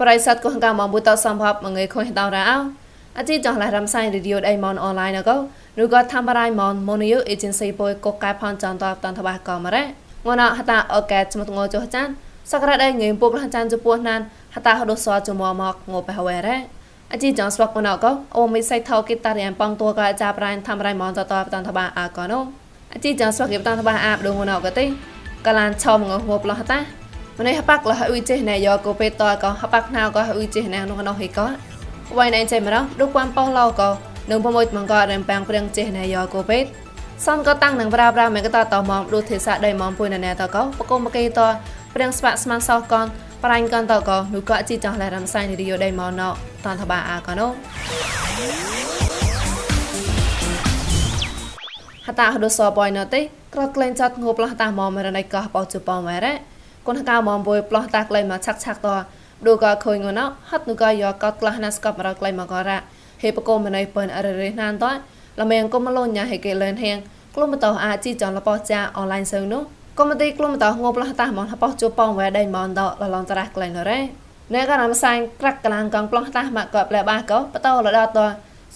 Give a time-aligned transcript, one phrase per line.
[0.00, 2.58] ប្រិស័តកោះកាមបុតសម្ភពមងៃខុញតរអោ
[3.18, 5.36] អជីចងឡរំសៃរីឌីអូដៃមនអនឡាញកោ
[5.82, 9.84] ឬក៏ធ្វើបរៃមនមូនីយអេเจนស៊ីបុយកកកែផនចន្តតតបកមរ៉េ
[10.26, 12.08] ងនហតាអូកែចមតងចុះចាន
[12.52, 14.20] សក្រដៃងៃពុកលចានចំពោះណាន
[14.54, 16.56] ហតាហដូសចមមកងបហវរ៉េ
[17.12, 22.38] អជីចងស្វកណកោអូមីសៃថោគិតតារៀនបងតួកអាចាប្រានធ្វើបរៃមនតតតតបអាកណូ
[22.94, 24.84] អជីចងស្វកគិតតតបអាបដងណកទេ
[25.46, 26.97] កលានឆមងងបលហតា
[27.41, 31.45] ម្នេះហបាក់លះអ៊ុយចេះណែយកកូពេតតក៏ហបាក់ណៅក៏អ៊ុយចេះណែនោះនោះហេក៏
[32.17, 33.89] វ៉ៃណៃចេះមរឌុកបានប៉ោឡោក៏
[34.31, 36.63] នឹងប្រមួយមង្ករែមប៉ាំងព្រៀងចេះណែយកកូពេត
[37.25, 41.39] សនក៏តាំងនឹងប្រាប្រាមេកតតមកឌុទេសាដៃមកពុយណែតក៏បកុំបកេត
[41.93, 43.05] ព្រៀងស្វាក់ស្មានសោះកន
[43.43, 46.29] ប្រាញ់កនតក៏នោះក៏ជីចង់ឡែរំសៃនីយោដៃមកណោ
[46.65, 47.49] តនតបាអាក៏នោះ
[52.05, 53.21] ហតាហដូសបយណទេ
[53.53, 56.48] ក្រក្លែងចាត់ងប់លះតាមកមរណៃកោបោជប៉ុមម៉ែរ៉េ
[56.87, 58.87] គុនកៅមកបុយផ្លោះតាក្លែងមកឆាក់ឆាក់ត
[59.45, 62.77] ឌូក៏ខុយងណោហត់នូក៏យកកតក្លះណាស្កបរក្លែងមកករ៉ា
[63.21, 64.85] ហេបកុំណៃពើនអររេណានត
[65.39, 66.97] លមៀងគុំមលញ៉ាហេកេលែនហៀង
[67.35, 69.61] ក្លុំតោអាជីចនលបោចាអនឡាញសើនោះ
[69.99, 73.99] កុំទីក្លុំតោងប់លះតាមកបោជប៉ុងវ៉ែដៃមកតលឡងតរះក្លែងរ៉េ
[74.53, 78.19] ណែក៏រំសាញ់ក្រាក់កលាងកងផ្លោះតាមកក៏ប្លែបាក៏បតោលដត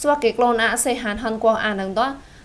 [0.01, 2.01] ស្វាកេក្លូនអាសេហានហនគួអានឹងត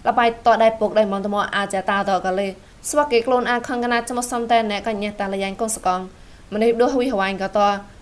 [0.06, 2.48] លបៃតដៃពុកដៃមកតមកអាចតាតក៏លេ
[2.87, 6.01] ស្វាគេខ្លួនអាខងកណាចមសំតែអ្នកកញ្ញាតាលយ៉ាងកុងសកង
[6.55, 7.59] ម្នេះដូចវិហវ៉ៃក៏ត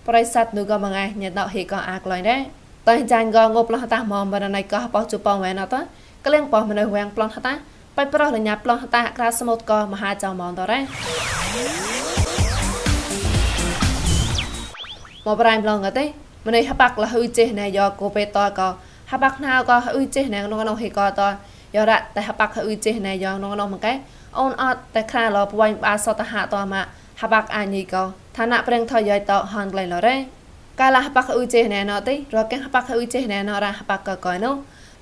[0.07, 2.41] ប្រិស័តនូក៏មងៃញាតហេក៏អាក្លែងដែរ
[2.89, 5.83] តើចាញ់ក៏ងប់ឡោះតាមកបរណៃក៏បោះជប៉ុងវ៉ែនអត់
[6.25, 7.53] ក្លៀងបោះមនុស្សវាំងប្លន់តា
[7.97, 10.79] បៃប្រោះលញ្ញាប្លន់តាក្រាសមុទ្រក៏មហាចៅមកតរ៉េ
[15.25, 16.05] មកប្រៃប្លងក៏ទេ
[16.47, 18.67] ម្នេះហបាក់លហ៊ុយចេះណែយកគូពេតក៏
[19.11, 21.21] ហបាក់ណៅក៏ហ៊ុយចេះណែក្នុងក្នុងហេក៏ត
[21.77, 23.93] យករ៉តែហបាក់ហ៊ុយចេះណែយកក្នុងក្នុងមកែ
[24.39, 26.85] អូនអត់តែខ្លាលពួយបាសតហតមក
[27.21, 28.03] ហបាក់អាញីកោ
[28.37, 30.15] ឋានៈប្រេងថយយតហានក្លែងលរ៉េ
[30.79, 34.51] កាលហបាក់អ៊ុចេណែណតិរកហបាក់អ៊ុចេណែណរហបាក់កកណូ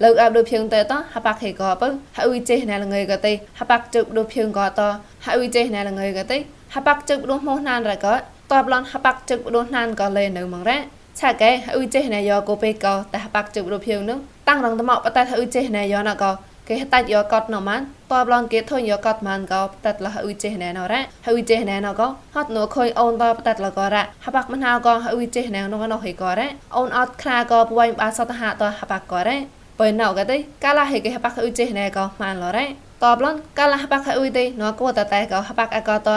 [0.03, 4.81] លើកអាប់ដូចភៀងតេតហបាក់ហេកោពើហអ៊ុចេណែលងើយកតេហបាក់ជឹកដូចភៀងកត
[5.25, 6.37] ហអ៊ុចេណែលងើយកតេ
[6.75, 8.07] ហបាក់ជឹកដូចមោះណានរក
[8.51, 10.79] តបឡនហបាក់ជឹកដូចណានក៏លេនៅមងរ៉ា
[11.19, 14.17] ឆាកែអ៊ុចេណែយកកូពេកោតែហបាក់ជឹកដូចភៀងនោះ
[14.47, 16.31] តាំងរងតមកបតតែអ៊ុចេណែយកណកោ
[16.69, 17.81] គេតាច់យកកត់ណម៉ាន
[18.11, 29.37] តបឡងគេធុញយកកត់ម៉ានកោបតតលហអ៊ុយចេណែណរ៉ាហអ៊ុយចេណែណកោហត់នោះខុយអូនតបតតលកោរ៉ាហបាក់មិនហៅកោហអ៊ុយចេណែនោះនោះហេកោរ៉ាអូនអត់ខ្លាកោពួយបាសតហតហបាក់កោរ៉ា
[29.79, 32.65] បើណៅកទេកាលហេគេហបាក់អ៊ុយចេណែកោម៉ានលរ៉ា
[33.03, 36.09] តបឡងកាលហបាក់អ៊ុយទេណកោតតែកោហបាក់អកោត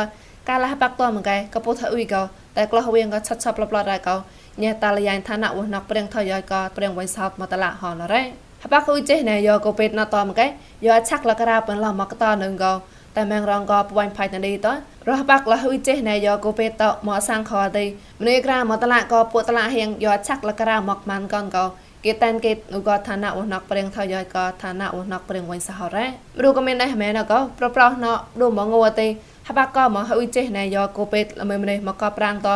[0.49, 2.23] កាលហបាក់តមកែកពុថអ៊ុយកោ
[2.57, 4.17] តែក្លោះវៀងក៏ឆាត់ឆាប់ប្លប្លរ៉ាកោ
[4.63, 10.47] ញ៉ែតាលយ៉ាងឋានៈវណកព្រៀងថយយកោព្រៀងវៃសោតមកតឡាហនរ៉ា ហបកុយចេះណែយកកពេតណតមកែ
[10.87, 12.73] យកឆាក់លក្រាបនឡមកតនឹងកោ
[13.17, 14.67] តែមងរងកពួយផៃតនេះត
[15.09, 17.85] រះបាក់លហ៊ុយចេះណែយកកពេតតមកសាំងខទេ
[18.21, 21.65] ម្នេះក្រាមកតឡាកពួកតឡាហៀងយកឆាក់លក្រាមកម៉ានកនកោ
[22.05, 26.07] គេតែនគេនូក៏ឋានៈវណកព្រៀងថយយកក៏ឋានៈវណកព្រៀងវិញសហរ៉ា
[26.43, 28.07] រូក៏មានដែរមែនក៏ប្រប្រោះណ
[28.41, 29.09] ដូមកងួទេ
[29.49, 32.49] ហបកក៏មកហ៊ុយចេះណែយកកពេតល្មើម្នេះមកក៏ប្រាំងត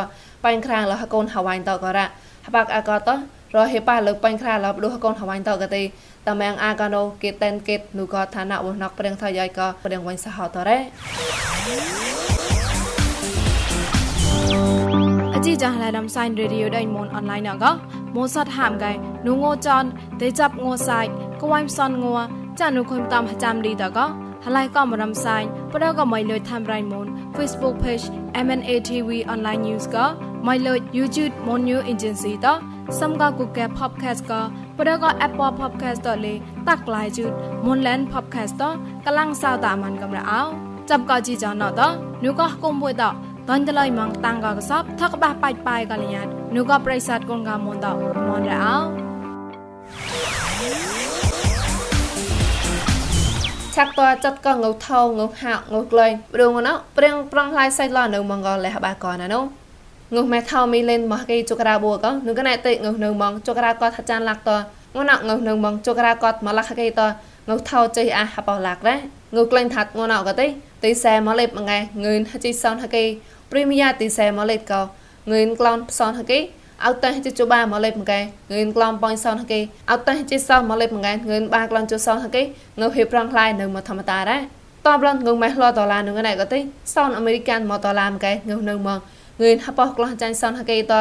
[0.44, 2.06] បាញ់ក្រាងលះកូនហវ៉ៃតក៏រ៉ា
[2.46, 3.10] ហបកអកត
[3.56, 5.82] រហេប៉ាលើបាញ់ក្រាលបដូកូនហវ៉ៃតក៏ទេ
[6.26, 10.78] តមាំងអាកាណូគេតែនគេនូក៏ឋានៈវណកព្រៀងថយក៏ព្រៀងវិញសហតរ៉េ
[15.34, 17.64] អជីចាស់ឡៃដាំសៃរេឌីយោដៃមនអនឡាញណក
[18.14, 18.92] ម៉ូសាត់ហាមកៃ
[19.26, 19.84] នូងោចន
[20.20, 21.00] ទេចាប់ងោសៃ
[21.40, 22.14] កវ៉ៃសនងោ
[22.60, 23.98] ចានុខុំតាមចាំឌីតក
[24.44, 25.42] ហឡៃក៏មរំសាយ
[25.72, 28.04] ប្រក៏មិនលុយ tham rai mon Facebook page
[28.46, 30.06] MNATV online news ក៏
[30.46, 32.46] មិនលុយ YouTube mon new agency ត
[33.00, 34.40] សំក៏ Google podcast ក៏
[34.78, 36.34] ប្រក៏ Apple podcast តលេ
[36.68, 37.24] តាក់ឡាយជូ
[37.66, 38.62] Monland podcast ត
[39.06, 40.42] កលាំងសៅតាมันកំរអោ
[40.90, 41.80] ចាប់ក៏ជីចណត
[42.24, 43.04] នោះក៏គុំមួយត
[43.48, 47.86] តនតលៃម៉ងតាំងក៏កសបថកបះបាច់បាយកលញាតនោះក៏ប្រិស័តកូនកាមុនត
[48.28, 49.01] មនរ
[53.76, 59.40] ឆាក់តចាត់ក៏ងើថោងើហាក់ងើក្លែងព្រងណោព្រៀងប្រងឡាយសៃឡនៅមងកលះបាកណាណូ
[60.14, 64.50] ងើម៉ែថោមីលេនមកគេជុក្រាបួកនឹងកណែតិងើនៅមងជុក្រាកតថាចានឡាក់ត
[64.96, 67.02] ងណោងើនៅមងជុក្រាកតមកឡាក់គេត
[67.48, 68.98] ងើថោចេះអាហបឡាក់ដែរ
[69.36, 70.46] ងើក្លែងថាត់ងណោក៏ទេ
[70.84, 73.04] ទីសែមកលេបមកងែងឿនហជីសនហគេ
[73.50, 74.80] ព្រីមយ៉ាទីសែមកលេបក៏
[75.30, 76.38] ងឿនក្លនផ្សនហគេ
[76.86, 82.42] អត់តែជជបាមកលេបមកែងឿនក្លំប៉ងសនហគេអត់តែជិសមកលេបមកែងឿនបាក្លនជសនហគេ
[82.80, 84.42] ងើហេប្រងខ្លាយនៅមកធម្មតាដែរ
[84.86, 86.58] តបឡនងើម៉េះលដុល្លារនឹងណៃក៏ទេ
[86.94, 88.98] សនអាមេរិកានមកដុល្លារមកែងើនៅមក
[89.40, 90.94] ងឿនហបោះក្លោះចាញ់សនហគេត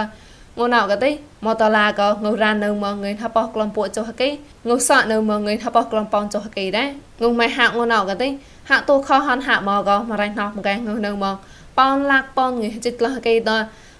[0.60, 1.10] ងូណៅក៏ទេ
[1.45, 4.30] មកដុល្លារក៏ងើរ៉ាននៅមកងឿនហបោះក្លំពួកចុះហគេ
[4.68, 6.89] ងើសក់នៅមកងឿនហបោះក្លំប៉ងចុះហគេដែរ
[7.22, 8.28] ងើម៉េះហាក់ងូណៅក៏ទេ
[8.69, 11.36] ហាក់ទូខហនហាក់មកក៏មករៃណោះមកែងើនៅមក
[11.80, 13.51] ប៉ងឡាក់ប៉ងងឿចិត្តក្លោះហគេត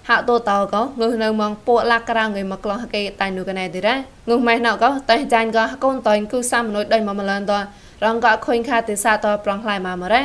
[0.08, 3.94] ហាក់តូតោក៏ងើនៅមកពួកឡាក់ក្រៅងៃមកក្លោះគេតៃនូកណែទីរ៉ា
[4.28, 7.52] ងើម៉ែណៅក៏តៃចាញ់ក៏កូនតៃគូសាមនុយដៃមកម្លនត
[8.04, 10.22] រងក៏ខុញខាទេសាតប្រងខ្លាយមកមរ៉ា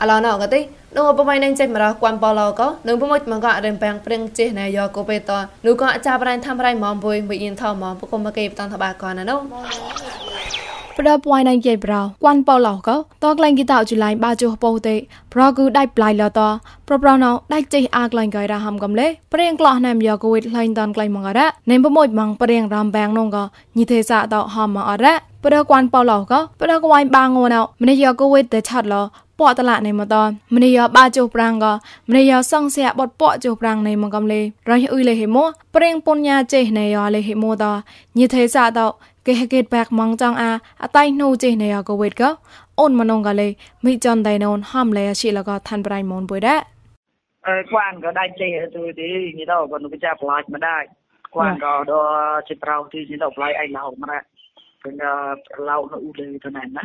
[0.00, 0.60] អឡណៅក៏ទី
[0.96, 5.30] នោះបបៃនឹងចេញមករកគួនបឡក៏នឹងប្រមួយមកក៏រំបាំងព្រៀងចេះណែយកក៏បេត
[5.66, 9.40] នោះក៏អាចារ្យប្រៃធ្វើរៃមកបុយវិញ្ញាណថមកពុកមកគេបតនតបាក៏ណានោះ
[10.98, 14.96] ផ្ដាប់ point ណៃយេប្រោគួនប៉ោឡោក៏តក្លែងគីតោជូលៃបាជូប៉ោទេ
[15.34, 16.40] ប្រគូដៃប្លៃឡត
[16.88, 23.44] ប្រប្រណោដៃចេះអាក្លែងកៃរ៉ហាំកំលេព្រៀងក្លោះណាំយកគូវិតក្លែងតនក្លែងម៉ងរ៉ណេមប្រមួយម៉ងព្រៀងរំបាំងនងក៏
[23.76, 25.14] ញីទេសៈតហាំម៉ងរ៉
[25.44, 29.02] ប្រគួនប៉ោឡោក៏ប្រគួនបាងូណោមនីយកគូវិតទេឆាត់ឡោ
[29.38, 31.72] ពកតឡានៃមតនមនីយបាចុប្រាំងក៏
[32.08, 34.40] មនីយសងសៀបតពកចុប្រាំងនៃមកកំលេ
[34.70, 35.44] រៃអ៊ុយលេហេមោ
[35.74, 37.64] ប្រេងពុញ្ញាចេះនៃយលេហេមោត
[38.18, 38.80] ញិទេសៈត
[39.24, 40.50] เกเฮเกตแบกมังจังอา
[40.82, 42.30] อไตนูเจเนียกเวทก็
[42.78, 43.48] អូនមនងកលេ
[43.84, 46.60] មីចន់ដៃណូនហំលេអាឈីលកឋានប្រៃមូនបុយដែរ
[47.46, 50.88] អើខ្វានក៏ដាច់ទេទូទីនេះដល់គាត់នឹងចាប់ផ្លាច់មិនដាច់
[51.32, 54.26] ខ្វានក៏ដល់ចិត្តប្រោទីនេះដល់ផ្លាយឯងឡោមិនដាច់
[54.84, 54.90] គឺ
[55.68, 56.84] ឡោនៅអ៊ូលេទៅណែណា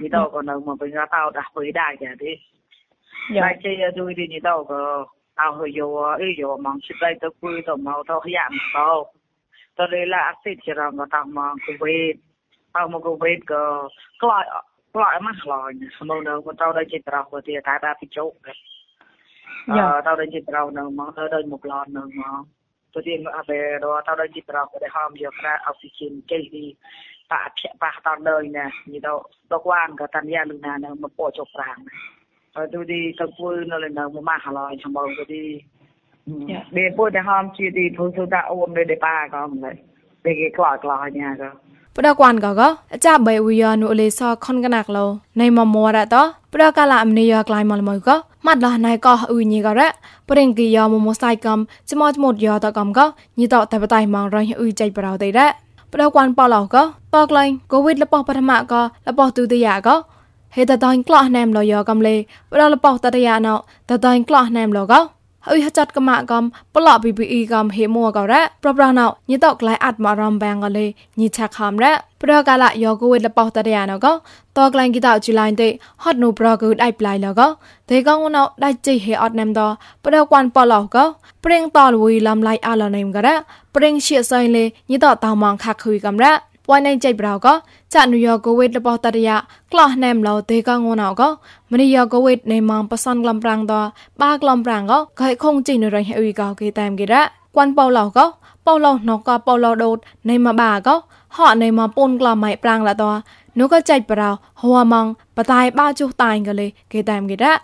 [0.00, 2.32] នេះដល់ក៏នៅមកវិញតោដាស់ពុយដាច់ចាទី
[3.44, 4.80] ដាច់ទេទូទីនេះដល់ក៏
[5.38, 5.80] เอาเฮยโย
[6.18, 8.90] เอ้ยโยมองชิดได้ตะคุยตะเมาตะขยะมาตอ
[9.76, 13.04] ទៅក៏អោយោអីយោមកចិត្តទៅពុយទៅមកទៅយ៉ាំទៅ Torela asit sirang ka tama kuwait.
[13.04, 13.60] Tama kuwait ka
[14.20, 14.48] klai
[14.92, 15.76] klai mas klai.
[15.98, 18.32] Samo na ko tao dai chitra ko ti ta ta pi chok.
[19.68, 22.30] Ờ tao dai chitra na ma tao dai một lon na ma.
[22.92, 26.48] Tôi đi mà về đó tao dai chitra ko để ham giờ ra oxygen cái
[26.52, 26.74] đi.
[27.28, 30.78] Ta phẹ ba tao đời nè, như đâu đâu quan ka tan ya lu na
[30.78, 30.88] na
[36.76, 39.70] De po de ham chi di po su da om de de pa ko mle.
[40.24, 41.50] De ge kla kla nya ko.
[41.98, 44.98] ปดกวนก็ก็อาจารย์ใบวิยานุเลซอคอนกนักโล
[45.36, 49.88] ในมอมอระตอปดกาลามเนียกลายมอลมอยก็มัดละนายก็อุญญก็ระ
[50.26, 53.06] ปริงกิยามอมอไซกัมจมอจมดยอตะกัมก็
[53.38, 55.46] ญีตอแต่ปไตมองรอยอุยใจปราวเตระ
[55.90, 56.82] ปดกวนปอลอก็
[57.12, 57.38] ปอกไล
[57.68, 59.94] โควิดละปอปฐมะก็ละปอตุติยะก็
[60.52, 62.08] เฮตะตอนกลอแนมลอยอกัมเล
[62.50, 63.54] ปดละปอตะตะยะนอ
[63.88, 65.00] ตะตอนกลอแนมลอก็
[65.48, 66.44] អ៊ីហចាត់កម៉ាកំ
[66.76, 70.86] ប្លោប៊ីប៊ីកំហេមួករ៉ប្រប្រណៅញីតក្លៃអាត់មករំបាំងកលេ
[71.20, 74.06] ញីឆាខំរ៉ប្រកាលយោគូវេលបោតរយ៉ាណក
[74.56, 75.68] តក្លែងគីតជូលៃទេ
[76.02, 77.40] ហត់នូប្រកូដៃប្លៃលក
[77.90, 79.60] ទេកងណៅដៃជិហេអត់ណាំត
[80.04, 80.96] ប្រកួនប៉ឡោក
[81.44, 83.34] ព្រៀងតលវីលំឡៃអាឡណេមករ៉
[83.74, 86.32] ព្រៀងជាសៃលេញីតតោម៉ងខាក់ខុយកំរ៉
[86.67, 87.47] ပွိုင်းနိုင်ကြိုက်ប្រោက
[87.93, 89.29] ကြနူယောကိုဝိတ်လပေါ်တရ
[89.71, 91.21] ကလော့နမ်လောဒေကငုံနောက
[91.71, 93.87] မနီယောကိုဝိတ်နေမန်ပစန်ကလမ်ပရန်တော့
[94.21, 97.15] ပါကလမ်ပရန်ကခိုင်ခုံကျင်းရဟအဝီကောကေတမ်ကေရ
[97.55, 98.19] ကွမ်ပေါလောက
[98.65, 99.93] ပေါလောနောကပေါလောဒို
[100.27, 100.89] နေမဘာက
[101.35, 103.03] ហော့နေမពុនក្លាម៉ៃប្រាំងឡាត
[103.59, 104.29] នោះក៏ចែកប្រោ
[104.61, 105.05] ហួមង
[105.37, 107.61] បតាយបាជុះតាញក៏លេគេតាមគេដាក់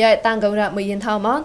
[0.00, 1.40] យ៉ៃតាំងកោរ៉ាមួយយិនថោមក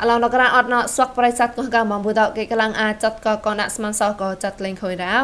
[0.00, 5.16] អឡងលករអត់ណស្វកប្រិស័តកោះកមបុតគេកលាំងអាចចាត់កកណស្មានសោះក៏ចាត់លេងខុយរោ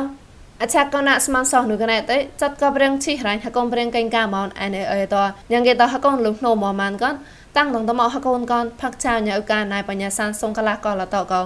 [0.62, 5.17] អច្ឆកណស្មានសោះនោះកណែតចាត់ក៏ព្រៀងឈីរ៉ាញ់ហកុំព្រៀងកេងកាមនអណេអេត
[5.52, 7.14] យ៉ាងគេតហកុំលុះណូមម៉ានកន
[7.56, 11.41] តាំងតងតមកហកូនកនផាក់ចៅញ៉ៅកាណៃបញ្ញាសានសុងកលាកលតកោ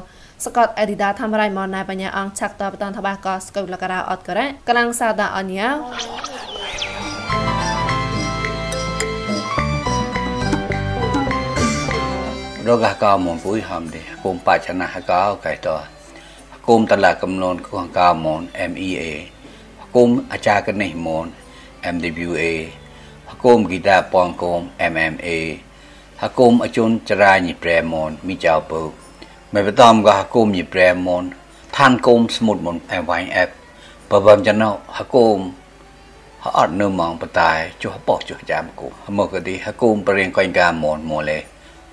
[0.45, 5.38] សកតអេឌីដាធ្វើរៃមនណៃបញ្ញាអង្គឆាក់តបតនតបាកស្កុលករអត់ករ៉កលាំងសាដាអ
[12.71, 15.77] ញ្ញា roga ka mon pui ham de kum pa chana ha ka kai to
[16.67, 19.11] kum tala kam non ku ka mon MEA
[19.95, 21.27] kum acha ka nei mon
[21.95, 22.50] MWA
[23.43, 24.62] kum gita pong kum
[24.93, 25.39] MMA
[26.23, 28.83] ហគុំអជុនចរាញិប្រែមនមីចៅពើ
[29.53, 31.25] មិនបតំក៏ហគុំញិប្រែមន
[31.77, 33.49] ឋានគុំស្មុតមនអែវ៉ៃអេប
[34.11, 35.37] បបំចំណោហគុំ
[36.45, 41.39] ហអត់នៅមងបតាយចុះបោះចុះចាំគុំមកទីហគុំបរៀងកុញកាមនមកលេ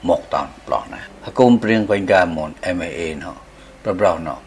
[0.08, 3.38] หมกตอนปลอกนะฮกุมเปรียงกวนกามอนเอเมเอเนาะ
[3.84, 4.40] ปรบรอเนาะ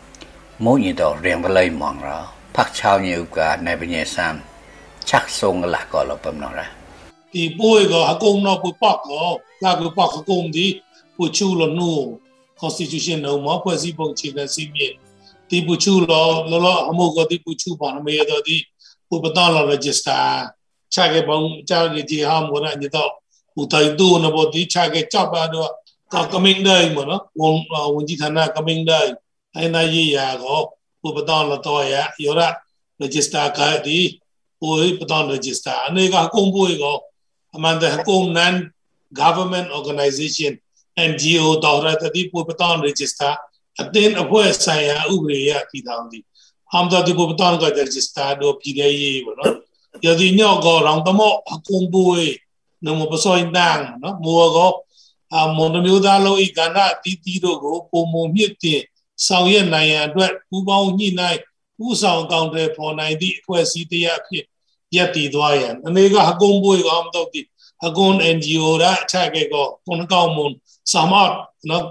[0.65, 2.19] มุ่งยีดอกเรียงไปเลยมองเรา
[2.57, 4.35] พักเช้าเนี่ยอุกาในปัญญาสาม
[5.09, 6.69] ชักทรงหลักก่อนเราเป็นเนาะนะ
[7.33, 9.23] ตีปุ้ยก็ฮกุมเนาะปุ้ยปอกก็
[9.63, 10.67] ลากปุ้ยปอกฮกุมดี
[11.17, 11.97] ปุ้ยชูลนู่
[12.61, 14.97] constitution เนาะมอဖွဲ့စည်းပုံအခြေခံစည်းမျဉ်း
[15.49, 18.57] တီပူချူလောလောလောအမှုကတီပူချူပါနမေရတော့ဒီ
[19.15, 20.25] ဥပဒေလော register
[20.95, 21.39] ချာကေပုံ
[21.69, 23.11] ချာကေဒီဟာမောရညတော့
[23.61, 25.61] utai tu na bo ti cha ke cha ba do
[26.13, 27.55] ta coming dai mo no won
[27.95, 29.09] won ji thana coming dai
[29.59, 30.57] ai na ye ya go
[31.03, 32.41] ဟိုပတောင်းလတော့ရရောရ
[33.03, 33.99] register ကဒီ
[34.61, 36.99] ဟိုပတောင်း register အနေကကုံပွေကော
[37.57, 38.55] အမှန်တကုံနန်
[39.21, 40.53] government organization
[41.11, 43.33] NGO တော်ရတတိပူပတောင်း register
[43.81, 46.25] အတင်းအဖွဲ့ဆိုင်ရာဥပဒေရပြည်ထောင်သည်
[46.73, 49.55] ဟမ်ဒါဒီပူပတောင်းက register တို့ပြည်ရေးဘောနော်
[50.05, 52.23] ယဒီညောကောရောင်တမောအကုံပွေ
[52.85, 54.73] နမပစောင်းတန်းနော်မောကော
[55.35, 58.83] အမွန်မျိုးသားလုံးဤကဏ္ဍအတီးတီးတို့ကိုပုံမမြင့်တင်
[59.27, 61.41] ဆောင်ရွက်နိုင်ရန်အတွက်ပူပေါင်းညှိနှိုင်း
[61.87, 64.45] ဥဆောင်ကောင်းတဲ့ဖော်နိုင်သည့်အဖွဲ့အစည်းတရားအဖြစ်
[64.97, 67.47] ရပ်တည်သွားရန်အနေကအကုန်ပွေကောင်းတော့သည်
[67.87, 70.53] အကုန် NGO ရာအချက်ကကောကွန်ကောင်မွန်
[70.93, 71.33] စမတ်
[71.71, 71.85] နော်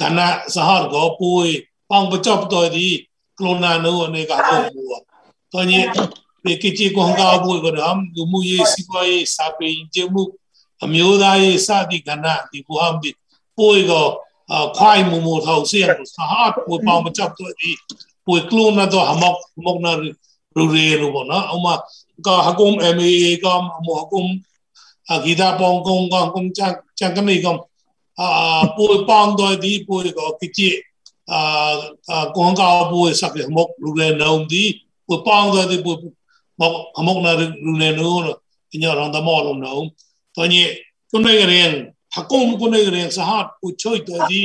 [0.00, 0.20] ကဏ္ဍ
[0.54, 1.46] စဟာကောပွေ
[1.90, 2.94] ပေါင်းပကြော့တော်သည်
[3.38, 4.84] ကလိုနာနိုအနေကအကုန်ပွေ
[5.52, 5.72] တော့ည
[6.44, 10.22] ပေကကြီးကွန်ကားဖို့ကတော့လူမှုရေးစီးပွားရေးစာပေကျမှု
[10.84, 13.10] အမျိုးသားရေးစသည့်ကဏ္ဍဒီဘူဟမ်ဒီ
[13.56, 14.06] ပိုေကော
[14.76, 17.70] ခွိုင်မူမူထောက်စီရကိုစဟာပိုပေါမချပ်တော့ဒီ
[18.26, 19.92] ပိုကလုံးနာတော့ဟမောက်မောက်နာ
[20.56, 21.66] ရူရေလိုပေါ့နော်အမ
[22.26, 24.24] ကအကုံ MAA ကမဟကုံ
[25.12, 27.46] အဂီဒါပေါင်ကုံကကုံချန်ချန်ကနေက
[28.20, 30.76] အာပိုပေါင်တော့ဒီပိုကောကကြီး
[31.32, 34.64] အာကွန်ကာပိုစက်မောက်ရူရေနောင်ဒီ
[35.06, 35.94] ပိုပေါင်တော့ဒီပို
[36.58, 38.34] mok amok na rune no
[38.74, 39.90] inya rang da mo lo no
[40.34, 40.60] to ni
[41.10, 41.74] kun nei ren
[42.14, 44.42] hakom kun nei ren sahat u choi to di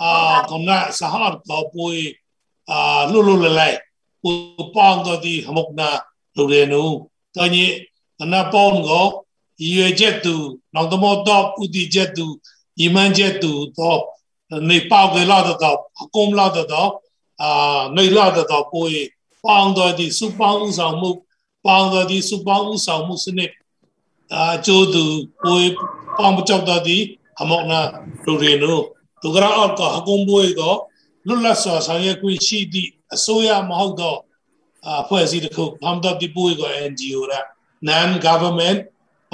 [0.00, 0.08] a
[0.48, 2.16] kom na sahat ba pui
[2.68, 3.74] a lu lu le lai
[4.24, 4.30] u
[4.74, 6.00] pang to di hamok na
[6.36, 6.82] rune no
[7.34, 7.64] to ni
[8.32, 9.26] na pon go
[9.58, 12.26] ye jet tu nang da mo to u di jet tu
[12.84, 13.90] iman jet tu to
[14.68, 16.82] nei pao ge la da to hakom la da da
[17.44, 17.48] a
[17.94, 18.58] nei la da to
[21.64, 23.52] ပေါင်းတော်သည်စုပေါင်းဥဆောင်မှုစနစ်
[24.34, 25.04] အာကျိုးသူ
[25.44, 25.70] ကိုယ်
[26.18, 27.02] ပေါင်းပကြောက်တော်သည်
[27.40, 27.80] အမောက်နာ
[28.26, 28.80] လူတွေနို
[29.22, 30.74] ဒုက္ခရောက်ကဟကုံပွေသော
[31.26, 34.16] လွတ်လပ်စွာဆောင်ရွက်ခွင့်ရှိသည့်အစိုးရမဟုတ်သော
[35.02, 37.40] အဖွဲ့အစည်းတစ်ခုပေါင်းတော်သည်ပွေကော NGO ရာ
[37.88, 38.78] non government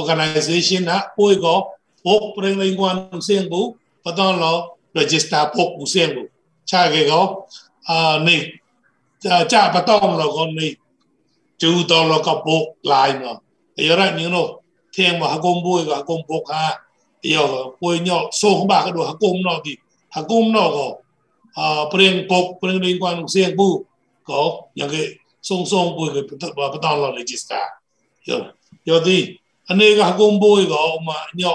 [0.01, 1.59] organization ဟာပွေကော
[2.05, 3.61] พกเรื่องเรื่องวันเสียงบุ
[4.05, 4.53] ปต้องเรา
[4.99, 6.23] register พกเสียงบุ
[6.69, 7.29] ใช่ไหมครับ
[7.89, 8.29] อ่าใน
[9.25, 10.61] จะจะปต้องเราคนใน
[11.61, 13.33] chú đó là cái bốc lại mà
[13.77, 14.41] giờ ra những nó
[14.97, 16.81] thêm mà học công bôi và học công bốc ha.
[17.23, 17.47] Giờ
[17.81, 19.77] bôi nhỏ số không bà cái đồ học công nó thì
[20.11, 20.95] học công nó có
[21.55, 23.85] ờ, à bên bốc bên liên quan riêng bu
[24.25, 24.91] có những
[25.43, 26.23] song song bôi cái
[26.57, 27.61] bắt bắt đầu là register
[28.27, 28.35] giờ
[28.85, 29.37] giờ thì,
[29.67, 31.55] anh ấy cái học công bôi có mà nhỏ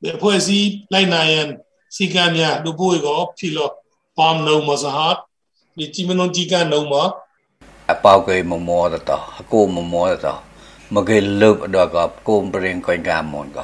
[0.00, 1.56] để phơi gì lại này anh
[1.90, 3.68] si cái nhà, đồ bôi có phi lo
[4.16, 5.14] palm nấu mà sao hết
[5.76, 6.96] vì chỉ mình chỉ cái nấu mà
[8.04, 10.40] ပေါကဲမမောတော့အကိုမမောတော့
[10.94, 11.96] မကဲလုပ်တော့က
[12.28, 13.58] ကုံပရင်ကိုင်ကမွန်က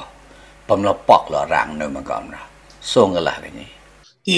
[0.68, 2.40] ပမလပက်လာရန်နမကောင်နာ
[2.92, 3.64] ဆုံကလာနေဒီ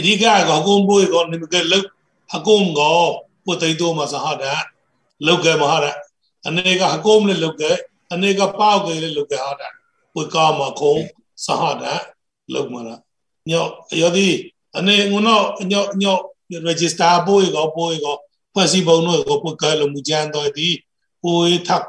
[0.06, 1.86] ရိကကကုံဘွေကနမကဲလုပ်
[2.36, 2.80] အကုံက
[3.44, 4.44] ပုတ်သိတော့မစဟာဒ
[5.26, 5.86] လုပ်ကဲမဟာဒ
[6.46, 7.70] အနေကအကုံလည်းလုပ်ကဲ
[8.12, 9.62] အနေကပေါကဲလည်းလုပ်ကဲဟာဒ
[10.14, 10.94] ပုတ်ကမခုံ
[11.46, 11.84] စဟာဒ
[12.54, 13.00] လုပ်မလား
[13.50, 13.64] ညော
[14.00, 14.28] ယောဒီ
[14.76, 16.16] အနေငုံတော့ညောညော
[16.68, 18.16] register ဘွေကဘွေကော
[18.58, 20.74] ဖွဲ့စည်းပုံတို့ကိုပုတ်ကလမှုကြမ်းတော်သည်
[21.22, 21.30] ပူ
[21.66, 21.86] ထပ်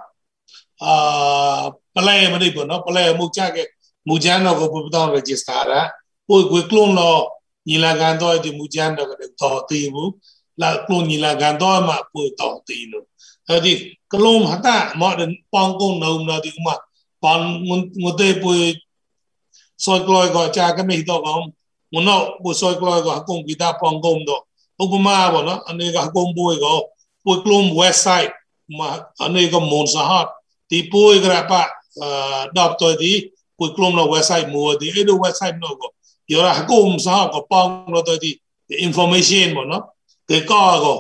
[0.83, 1.63] အာ
[1.95, 3.57] ပလဲမနိပေါ့နော်ပလဲမှုကြက
[4.07, 5.81] မူကြမ်းတော့ကိုပုတ်တော့ register ရာ
[6.27, 7.21] ပူကွေကလုံးတော့
[7.67, 9.07] ညီလာခံတော့ဒီမူကြမ်းတော့
[9.41, 10.11] တော့တည်ဘူး
[10.61, 13.05] လာကလုံးညီလာခံတော့မှပူတော့တည်လို့
[13.47, 13.73] အဲဒီ
[14.13, 16.75] ကလုံးဟတာမော်ဒန်ပေါင်ကုန်နော်နော်ဒီမှာ
[17.23, 17.41] ပန်
[18.01, 18.51] ငုတေပူ
[19.85, 21.43] စောကလောကကြာကနေတော့ကောင်
[21.93, 24.43] မနောပူစောကလောကကုန်ပြီးတာပေါင်ကုန်တော့
[24.83, 26.78] ဥပမာပေါ့နော်အနေကကုံပွေကို
[27.25, 28.33] ပွေကလုံး website
[28.78, 28.90] မှာ
[29.26, 30.28] အနေကမွန်စာဟတ်
[30.71, 31.62] ဒီပွေကရပါ
[32.00, 33.12] အာတော့တော်ဒီ
[33.59, 35.90] ပွေကလုံးの website မို့ဒီအဲ့ဒီ website နော်ကို
[36.33, 38.30] ယောရာကုံစာကိုပေါင်းတော့တော်ဒီ
[38.87, 39.85] information ပေါ့နော်
[40.28, 40.99] ဒီကောကို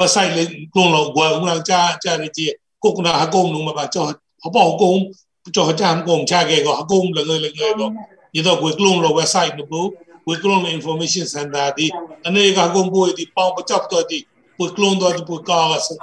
[0.00, 4.04] website လေးကလုံးတော့ဝယ်ဦးကြာကြာနေကြည့်ကိုကနာကုံလုံးမှာကြော
[4.42, 4.94] ဟပေါ့ကုံ
[5.54, 7.72] ကြောကြမ်းကုံချခဲ့ကိုအကုံလည်းလည်းလည်းကို
[8.32, 9.88] ဒီတော့ကိုကလုံးတော့ website နော်
[10.25, 11.93] puiklong information senda di
[12.25, 14.25] ane ga gombo di pau bachap to di
[14.57, 15.93] puiklong do di puika as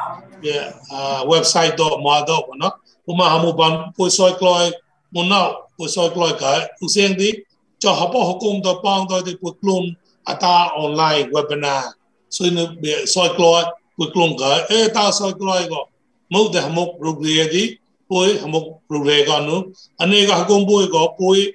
[1.27, 2.71] website do ma do na
[3.07, 4.71] uma hamu ban poi soi kloi
[5.11, 7.43] mona poi soi kloi ka useng di
[7.83, 9.91] cho hapo hukum do pau do di puiklong
[10.23, 11.99] ata online webinar.
[12.31, 13.67] So ne soi kloi
[13.99, 15.91] puiklong ka e ta soi kloi go
[16.31, 17.65] mo de hamu rugri di
[18.07, 21.51] poi hamu rugri ga nu ane ga gombo go poi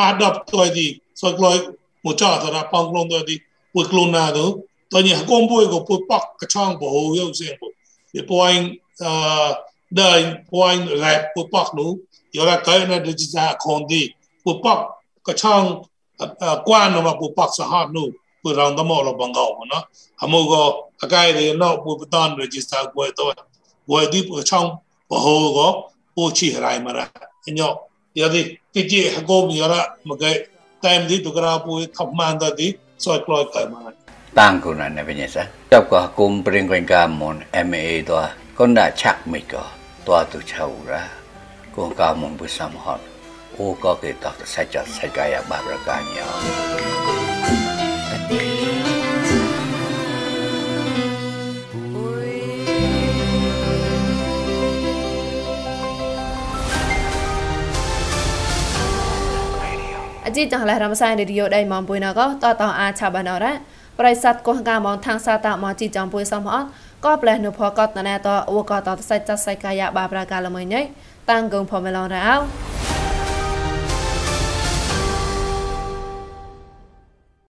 [0.00, 1.58] adopt to di so kloi
[2.04, 3.36] mo cha ta ra pang long do di
[3.72, 4.44] pu klon na do
[4.90, 7.66] to ni kom bo go pu pak ka chang bo ho yo se bo
[8.14, 9.54] ye point uh
[9.90, 11.86] dai point lại pu pak nu
[12.32, 14.02] yo ra ka na de ji sa khon di
[14.44, 14.80] pu pak
[15.26, 15.66] ka chang
[16.66, 18.04] quan no ma pu pak sa ha nu
[18.42, 19.78] pu rang da mo lo bang gạo no
[20.20, 20.62] ha mo go
[21.02, 23.24] này nó de no pu tan register go to
[23.86, 24.68] go di pu chang
[25.08, 25.66] bo ho go
[26.14, 27.04] pu chi rai ma ra.
[27.46, 27.68] Nyo
[28.14, 30.28] ya di ki ji ha go mi ya ra ma ga
[30.84, 32.68] time di tukra pui thamanda di
[33.02, 33.78] soi kloi kai ma
[34.38, 37.38] tang ko na ne benye sa chap ko kum pring kwen ka mon
[37.72, 38.14] ma to
[38.56, 39.64] kon da chak mi ko
[40.06, 41.02] to tu chau ra
[41.74, 43.02] ko ka mon bu sam hot
[43.58, 47.33] អូក៏គេតោះសាច់ចាត់សាច់កាយបាបរកាញោ
[60.52, 63.52] ចង្លេះរំសាយរីយោដៃម៉ងពួយណកតតអាឆាបានរ៉ា
[63.98, 66.68] ប្រិស័តកោះកាមងថាងសាតាមកជីចំពួយសំអត់
[67.04, 70.84] ក៏ផ្លែនុភកតណែតអ៊ូក៏តតសៃចសៃកាយាបាប្រាកាលមួយនេះ
[71.30, 72.73] តាំងគងផមឡងរ៉ោ